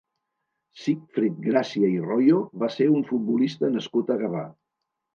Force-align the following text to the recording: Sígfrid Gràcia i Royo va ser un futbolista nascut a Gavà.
Sígfrid 0.83 1.37
Gràcia 1.49 1.91
i 1.97 2.01
Royo 2.07 2.41
va 2.65 2.73
ser 2.79 2.91
un 2.97 3.07
futbolista 3.13 3.73
nascut 3.79 4.15
a 4.15 4.21
Gavà. 4.27 4.47